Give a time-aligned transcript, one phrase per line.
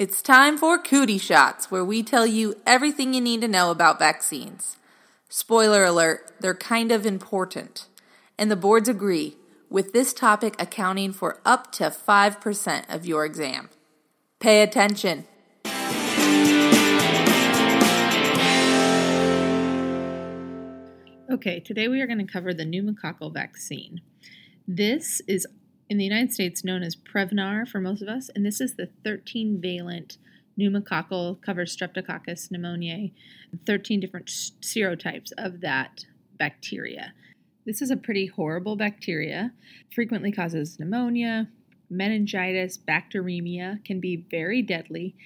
[0.00, 3.98] It's time for Cootie Shots, where we tell you everything you need to know about
[3.98, 4.78] vaccines.
[5.28, 7.84] Spoiler alert, they're kind of important.
[8.38, 9.36] And the boards agree,
[9.68, 13.68] with this topic accounting for up to 5% of your exam.
[14.38, 15.26] Pay attention.
[21.30, 24.00] Okay, today we are going to cover the pneumococcal vaccine.
[24.66, 25.46] This is
[25.90, 28.88] in the United States known as Prevnar for most of us, and this is the
[29.04, 30.18] 13 valent
[30.58, 33.12] pneumococcal covers streptococcus pneumoniae,
[33.66, 36.04] 13 different serotypes of that
[36.38, 37.12] bacteria.
[37.66, 39.52] This is a pretty horrible bacteria,
[39.92, 41.48] frequently causes pneumonia,
[41.90, 45.16] meningitis, bacteremia, can be very deadly,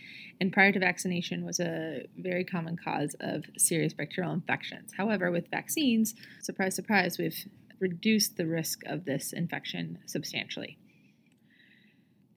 [0.41, 4.93] and prior to vaccination was a very common cause of serious bacterial infections.
[4.97, 7.45] However, with vaccines, surprise, surprise, we've
[7.85, 10.79] reduce the risk of this infection substantially.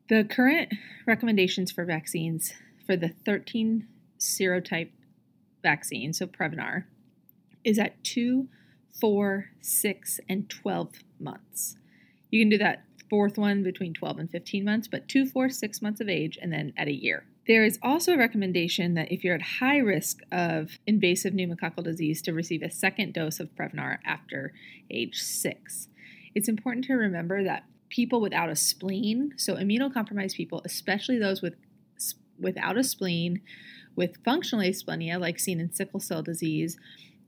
[0.09, 0.73] The current
[1.05, 2.53] recommendations for vaccines
[2.85, 3.87] for the 13
[4.19, 4.89] serotype
[5.63, 6.83] vaccine, so Prevnar,
[7.63, 8.49] is at 2,
[8.99, 11.77] 4, 6, and 12 months.
[12.29, 15.81] You can do that fourth one between 12 and 15 months, but 2, 4, 6
[15.81, 17.23] months of age, and then at a year.
[17.47, 22.21] There is also a recommendation that if you're at high risk of invasive pneumococcal disease,
[22.23, 24.53] to receive a second dose of Prevnar after
[24.91, 25.87] age six.
[26.35, 31.55] It's important to remember that people without a spleen, so immunocompromised people, especially those with
[32.39, 33.41] without a spleen,
[33.95, 36.77] with functional asplenia, like seen in sickle cell disease,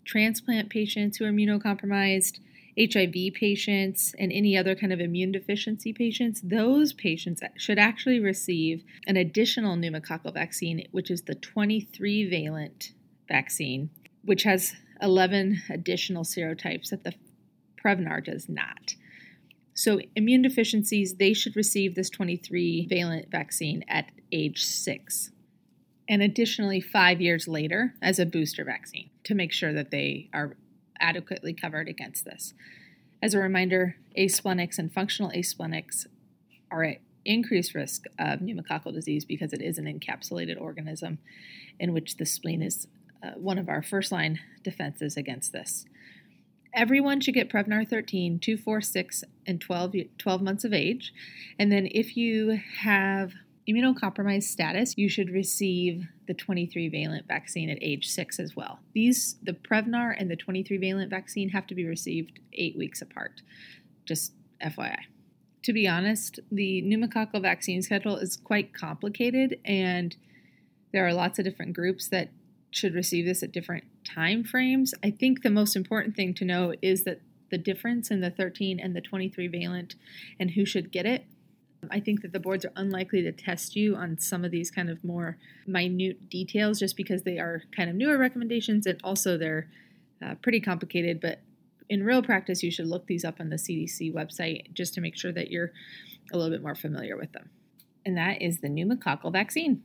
[0.06, 2.40] transplant patients who are immunocompromised,
[2.80, 8.84] HIV patients and any other kind of immune deficiency patients, those patients should actually receive
[9.06, 12.94] an additional pneumococcal vaccine, which is the 23 valent
[13.28, 13.90] vaccine,
[14.24, 17.14] which has 11 additional serotypes that the
[17.84, 18.96] Prevnar does not.
[19.74, 25.32] So, immune deficiencies, they should receive this 23 valent vaccine at age six.
[26.10, 30.58] And additionally, five years later as a booster vaccine to make sure that they are
[31.00, 32.54] adequately covered against this.
[33.22, 36.08] As a reminder, asplenics and functional asplenics
[36.72, 41.20] are at increased risk of pneumococcal disease because it is an encapsulated organism
[41.80, 42.88] in which the spleen is
[43.22, 45.86] uh, one of our first line defenses against this.
[46.74, 51.14] Everyone should get Prevnar 13, 2, 4, 6, and 12, 12 months of age.
[51.58, 53.34] And then if you have
[53.70, 58.80] immunocompromised status, you should receive the 23 valent vaccine at age six as well.
[58.94, 63.42] These, the Prevnar and the 23 valent vaccine, have to be received eight weeks apart.
[64.06, 65.00] Just FYI.
[65.64, 70.16] To be honest, the pneumococcal vaccine schedule is quite complicated, and
[70.92, 72.30] there are lots of different groups that
[72.72, 74.94] should receive this at different time frames.
[75.04, 78.80] I think the most important thing to know is that the difference in the 13
[78.80, 79.96] and the 23 valent
[80.40, 81.26] and who should get it
[81.90, 84.90] I think that the boards are unlikely to test you on some of these kind
[84.90, 89.70] of more minute details just because they are kind of newer recommendations and also they're
[90.24, 91.22] uh, pretty complicated.
[91.22, 91.40] But
[91.90, 95.18] in real practice, you should look these up on the CDC website just to make
[95.18, 95.72] sure that you're
[96.32, 97.50] a little bit more familiar with them.
[98.06, 99.84] And that is the pneumococcal vaccine.